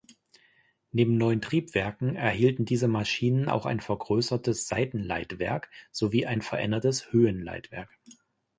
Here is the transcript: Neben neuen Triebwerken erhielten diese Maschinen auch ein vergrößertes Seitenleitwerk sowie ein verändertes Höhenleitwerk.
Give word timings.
Neben 0.91 1.15
neuen 1.19 1.41
Triebwerken 1.43 2.15
erhielten 2.15 2.65
diese 2.65 2.87
Maschinen 2.87 3.47
auch 3.49 3.67
ein 3.67 3.79
vergrößertes 3.79 4.67
Seitenleitwerk 4.67 5.69
sowie 5.91 6.25
ein 6.25 6.41
verändertes 6.41 7.11
Höhenleitwerk. 7.11 7.95